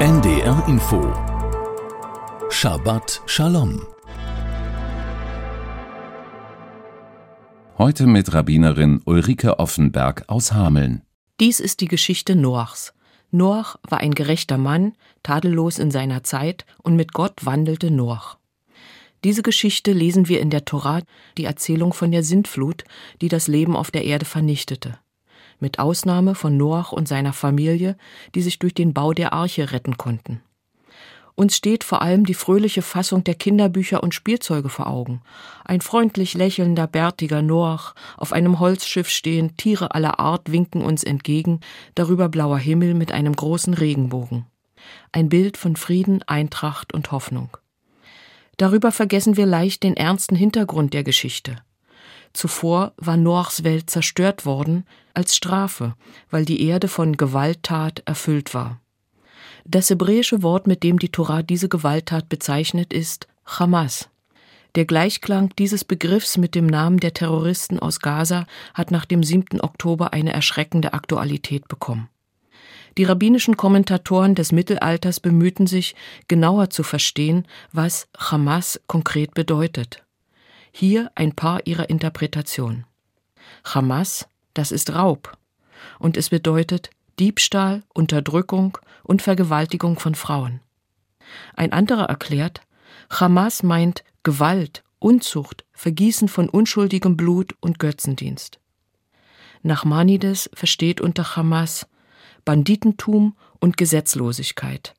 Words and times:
NDR 0.00 0.64
Info 0.66 1.12
Shabbat 2.48 3.20
Shalom 3.26 3.86
Heute 7.76 8.06
mit 8.06 8.32
Rabbinerin 8.32 9.02
Ulrike 9.04 9.58
Offenberg 9.58 10.24
aus 10.28 10.54
Hameln. 10.54 11.02
Dies 11.38 11.60
ist 11.60 11.82
die 11.82 11.88
Geschichte 11.88 12.34
Noachs. 12.34 12.94
Noach 13.30 13.76
war 13.90 13.98
ein 13.98 14.14
gerechter 14.14 14.56
Mann, 14.56 14.94
tadellos 15.22 15.78
in 15.78 15.90
seiner 15.90 16.22
Zeit, 16.22 16.64
und 16.82 16.96
mit 16.96 17.12
Gott 17.12 17.44
wandelte 17.44 17.90
Noach. 17.90 18.38
Diese 19.22 19.42
Geschichte 19.42 19.92
lesen 19.92 20.28
wir 20.28 20.40
in 20.40 20.48
der 20.48 20.64
Torah, 20.64 21.02
die 21.36 21.44
Erzählung 21.44 21.92
von 21.92 22.10
der 22.10 22.22
Sintflut, 22.22 22.84
die 23.20 23.28
das 23.28 23.48
Leben 23.48 23.76
auf 23.76 23.90
der 23.90 24.04
Erde 24.04 24.24
vernichtete. 24.24 24.98
Mit 25.60 25.78
Ausnahme 25.78 26.34
von 26.34 26.56
Noach 26.56 26.92
und 26.92 27.06
seiner 27.06 27.32
Familie, 27.32 27.96
die 28.34 28.42
sich 28.42 28.58
durch 28.58 28.74
den 28.74 28.94
Bau 28.94 29.12
der 29.12 29.32
Arche 29.32 29.72
retten 29.72 29.96
konnten. 29.96 30.42
Uns 31.40 31.56
steht 31.56 31.84
vor 31.84 32.02
allem 32.02 32.26
die 32.26 32.34
fröhliche 32.34 32.82
Fassung 32.82 33.24
der 33.24 33.34
Kinderbücher 33.34 34.02
und 34.02 34.14
Spielzeuge 34.14 34.68
vor 34.68 34.88
Augen. 34.88 35.22
Ein 35.64 35.80
freundlich 35.80 36.34
lächelnder, 36.34 36.86
bärtiger 36.86 37.40
Noach, 37.40 37.94
auf 38.18 38.32
einem 38.32 38.60
Holzschiff 38.60 39.08
stehend, 39.08 39.56
Tiere 39.56 39.94
aller 39.94 40.18
Art 40.18 40.52
winken 40.52 40.82
uns 40.82 41.02
entgegen, 41.02 41.60
darüber 41.94 42.28
blauer 42.28 42.58
Himmel 42.58 42.92
mit 42.92 43.12
einem 43.12 43.34
großen 43.34 43.72
Regenbogen. 43.72 44.44
Ein 45.12 45.30
Bild 45.30 45.56
von 45.56 45.76
Frieden, 45.76 46.22
Eintracht 46.26 46.92
und 46.92 47.10
Hoffnung. 47.10 47.56
Darüber 48.58 48.92
vergessen 48.92 49.38
wir 49.38 49.46
leicht 49.46 49.82
den 49.82 49.96
ernsten 49.96 50.36
Hintergrund 50.36 50.92
der 50.92 51.04
Geschichte. 51.04 51.56
Zuvor 52.32 52.92
war 52.96 53.16
Noachs 53.16 53.64
Welt 53.64 53.90
zerstört 53.90 54.46
worden 54.46 54.84
als 55.14 55.34
Strafe, 55.34 55.94
weil 56.30 56.44
die 56.44 56.66
Erde 56.66 56.88
von 56.88 57.16
Gewalttat 57.16 58.02
erfüllt 58.04 58.54
war. 58.54 58.80
Das 59.64 59.90
hebräische 59.90 60.42
Wort, 60.42 60.66
mit 60.66 60.82
dem 60.82 60.98
die 60.98 61.10
Torah 61.10 61.42
diese 61.42 61.68
Gewalttat 61.68 62.28
bezeichnet, 62.28 62.92
ist 62.92 63.28
Hamas. 63.44 64.08
Der 64.76 64.84
Gleichklang 64.84 65.52
dieses 65.58 65.84
Begriffs 65.84 66.36
mit 66.36 66.54
dem 66.54 66.66
Namen 66.66 66.98
der 66.98 67.12
Terroristen 67.12 67.80
aus 67.80 67.98
Gaza 67.98 68.46
hat 68.72 68.92
nach 68.92 69.04
dem 69.04 69.24
7. 69.24 69.60
Oktober 69.60 70.12
eine 70.12 70.32
erschreckende 70.32 70.92
Aktualität 70.92 71.66
bekommen. 71.66 72.08
Die 72.96 73.04
rabbinischen 73.04 73.56
Kommentatoren 73.56 74.34
des 74.34 74.52
Mittelalters 74.52 75.20
bemühten 75.20 75.66
sich, 75.66 75.94
genauer 76.28 76.70
zu 76.70 76.82
verstehen, 76.82 77.46
was 77.72 78.08
Hamas 78.16 78.80
konkret 78.86 79.34
bedeutet. 79.34 80.04
Hier 80.72 81.10
ein 81.14 81.34
paar 81.34 81.66
ihrer 81.66 81.90
Interpretationen. 81.90 82.84
Hamas, 83.64 84.28
das 84.54 84.72
ist 84.72 84.94
Raub. 84.94 85.36
Und 85.98 86.16
es 86.16 86.30
bedeutet 86.30 86.90
Diebstahl, 87.18 87.82
Unterdrückung 87.92 88.78
und 89.02 89.22
Vergewaltigung 89.22 89.98
von 89.98 90.14
Frauen. 90.14 90.60
Ein 91.54 91.72
anderer 91.72 92.04
erklärt, 92.04 92.62
Hamas 93.10 93.62
meint 93.62 94.04
Gewalt, 94.22 94.82
Unzucht, 94.98 95.64
Vergießen 95.72 96.28
von 96.28 96.48
unschuldigem 96.48 97.16
Blut 97.16 97.54
und 97.60 97.78
Götzendienst. 97.78 98.60
Nachmanides 99.62 100.50
versteht 100.54 101.00
unter 101.00 101.36
Hamas 101.36 101.86
Banditentum 102.44 103.36
und 103.58 103.76
Gesetzlosigkeit, 103.76 104.94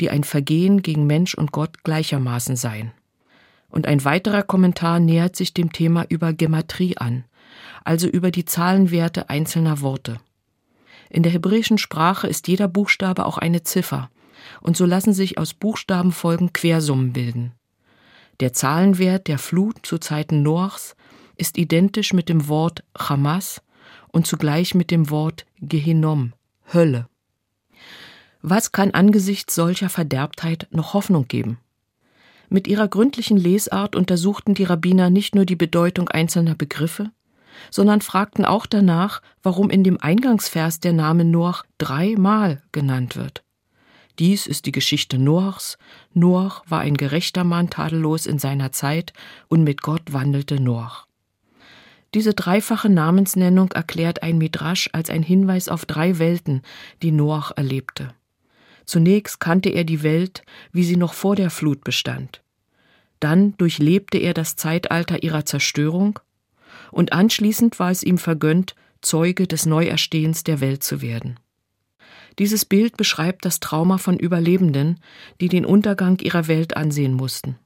die 0.00 0.10
ein 0.10 0.24
Vergehen 0.24 0.82
gegen 0.82 1.06
Mensch 1.06 1.34
und 1.34 1.52
Gott 1.52 1.82
gleichermaßen 1.84 2.56
seien. 2.56 2.92
Und 3.76 3.86
ein 3.86 4.06
weiterer 4.06 4.42
Kommentar 4.42 5.00
nähert 5.00 5.36
sich 5.36 5.52
dem 5.52 5.70
Thema 5.70 6.06
über 6.08 6.32
Gematrie 6.32 6.96
an, 6.96 7.26
also 7.84 8.08
über 8.08 8.30
die 8.30 8.46
Zahlenwerte 8.46 9.28
einzelner 9.28 9.82
Worte. 9.82 10.16
In 11.10 11.22
der 11.22 11.30
hebräischen 11.30 11.76
Sprache 11.76 12.26
ist 12.26 12.48
jeder 12.48 12.68
Buchstabe 12.68 13.26
auch 13.26 13.36
eine 13.36 13.64
Ziffer, 13.64 14.08
und 14.62 14.78
so 14.78 14.86
lassen 14.86 15.12
sich 15.12 15.36
aus 15.36 15.52
Buchstabenfolgen 15.52 16.54
Quersummen 16.54 17.12
bilden. 17.12 17.52
Der 18.40 18.54
Zahlenwert 18.54 19.28
der 19.28 19.38
Flut 19.38 19.84
zu 19.84 19.98
Zeiten 19.98 20.40
Noachs 20.40 20.96
ist 21.36 21.58
identisch 21.58 22.14
mit 22.14 22.30
dem 22.30 22.48
Wort 22.48 22.82
Hamas 22.98 23.60
und 24.08 24.26
zugleich 24.26 24.74
mit 24.74 24.90
dem 24.90 25.10
Wort 25.10 25.44
Gehinnom, 25.60 26.32
Hölle. 26.72 27.10
Was 28.40 28.72
kann 28.72 28.92
angesichts 28.92 29.54
solcher 29.54 29.90
Verderbtheit 29.90 30.66
noch 30.70 30.94
Hoffnung 30.94 31.28
geben? 31.28 31.58
Mit 32.48 32.68
ihrer 32.68 32.88
gründlichen 32.88 33.36
Lesart 33.36 33.96
untersuchten 33.96 34.54
die 34.54 34.64
Rabbiner 34.64 35.10
nicht 35.10 35.34
nur 35.34 35.44
die 35.44 35.56
Bedeutung 35.56 36.08
einzelner 36.08 36.54
Begriffe, 36.54 37.10
sondern 37.70 38.00
fragten 38.00 38.44
auch 38.44 38.66
danach, 38.66 39.22
warum 39.42 39.70
in 39.70 39.82
dem 39.82 40.00
Eingangsvers 40.00 40.80
der 40.80 40.92
Name 40.92 41.24
Noach 41.24 41.64
dreimal 41.78 42.62
genannt 42.72 43.16
wird. 43.16 43.42
Dies 44.18 44.46
ist 44.46 44.66
die 44.66 44.72
Geschichte 44.72 45.18
Noachs. 45.18 45.76
Noach 46.14 46.62
war 46.66 46.80
ein 46.80 46.96
gerechter 46.96 47.44
Mann, 47.44 47.68
tadellos 47.68 48.26
in 48.26 48.38
seiner 48.38 48.72
Zeit, 48.72 49.12
und 49.48 49.62
mit 49.62 49.82
Gott 49.82 50.12
wandelte 50.12 50.60
Noach. 50.60 51.06
Diese 52.14 52.32
dreifache 52.32 52.88
Namensnennung 52.88 53.72
erklärt 53.72 54.22
ein 54.22 54.38
Midrasch 54.38 54.88
als 54.92 55.10
ein 55.10 55.22
Hinweis 55.22 55.68
auf 55.68 55.84
drei 55.84 56.18
Welten, 56.18 56.62
die 57.02 57.12
Noach 57.12 57.52
erlebte. 57.56 58.14
Zunächst 58.86 59.40
kannte 59.40 59.68
er 59.68 59.84
die 59.84 60.02
Welt, 60.02 60.42
wie 60.72 60.84
sie 60.84 60.96
noch 60.96 61.12
vor 61.12 61.36
der 61.36 61.50
Flut 61.50 61.84
bestand. 61.84 62.42
Dann 63.20 63.56
durchlebte 63.56 64.18
er 64.18 64.32
das 64.32 64.56
Zeitalter 64.56 65.22
ihrer 65.22 65.44
Zerstörung 65.44 66.20
und 66.92 67.12
anschließend 67.12 67.78
war 67.78 67.90
es 67.90 68.02
ihm 68.02 68.18
vergönnt, 68.18 68.74
Zeuge 69.00 69.46
des 69.46 69.66
Neuerstehens 69.66 70.44
der 70.44 70.60
Welt 70.60 70.82
zu 70.82 71.02
werden. 71.02 71.38
Dieses 72.38 72.64
Bild 72.64 72.96
beschreibt 72.96 73.44
das 73.44 73.60
Trauma 73.60 73.98
von 73.98 74.18
Überlebenden, 74.18 75.00
die 75.40 75.48
den 75.48 75.64
Untergang 75.64 76.18
ihrer 76.20 76.48
Welt 76.48 76.76
ansehen 76.76 77.14
mussten. 77.14 77.58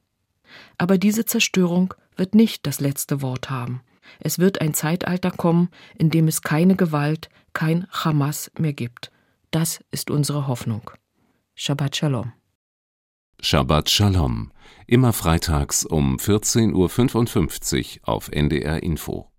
Aber 0.78 0.96
diese 0.96 1.24
Zerstörung 1.24 1.94
wird 2.16 2.34
nicht 2.34 2.66
das 2.66 2.80
letzte 2.80 3.22
Wort 3.22 3.50
haben. 3.50 3.82
Es 4.20 4.38
wird 4.38 4.60
ein 4.60 4.74
Zeitalter 4.74 5.30
kommen, 5.30 5.68
in 5.98 6.10
dem 6.10 6.28
es 6.28 6.42
keine 6.42 6.76
Gewalt, 6.76 7.28
kein 7.52 7.86
Hamas 7.90 8.50
mehr 8.58 8.72
gibt. 8.72 9.10
Das 9.50 9.84
ist 9.90 10.10
unsere 10.10 10.46
Hoffnung. 10.46 10.90
Shabbat 11.62 11.94
Shalom. 11.94 12.32
Shabbat 13.42 13.90
Shalom. 13.90 14.50
Immer 14.86 15.12
freitags 15.12 15.84
um 15.84 16.16
14.55 16.16 17.98
Uhr 18.00 18.08
auf 18.08 18.30
NDR 18.32 18.82
Info. 18.82 19.29